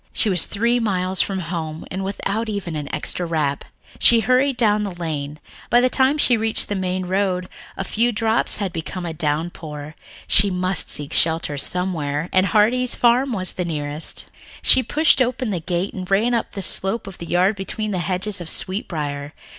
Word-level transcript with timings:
She 0.13 0.31
was 0.31 0.47
three 0.47 0.79
miles 0.79 1.21
from 1.21 1.37
home 1.37 1.85
and 1.91 2.03
without 2.03 2.49
even 2.49 2.75
an 2.75 2.89
extra 2.91 3.23
wrap. 3.27 3.63
She 3.99 4.21
hurried 4.21 4.57
down 4.57 4.83
the 4.83 4.89
lane, 4.95 5.35
but 5.69 5.69
by 5.69 5.81
the 5.81 5.91
time 5.91 6.17
she 6.17 6.35
reached 6.37 6.69
the 6.69 6.73
main 6.73 7.05
road, 7.05 7.47
the 7.77 7.83
few 7.83 8.11
drops 8.11 8.57
had 8.57 8.73
become 8.73 9.05
a 9.05 9.13
downpour. 9.13 9.93
She 10.25 10.49
must 10.49 10.89
seek 10.89 11.13
shelter 11.13 11.55
somewhere, 11.55 12.29
and 12.33 12.47
Heartsease 12.47 12.95
Farm 12.95 13.31
was 13.31 13.53
the 13.53 13.63
nearest. 13.63 14.25
She 14.63 14.81
pushed 14.81 15.21
open 15.21 15.51
the 15.51 15.59
gate 15.59 15.93
and 15.93 16.09
ran 16.09 16.33
up 16.33 16.53
the 16.53 16.63
slope 16.63 17.05
of 17.05 17.19
the 17.19 17.27
yard 17.27 17.55
between 17.55 17.91
the 17.91 17.99
hedges 17.99 18.41
of 18.41 18.49
sweetbriar. 18.49 19.33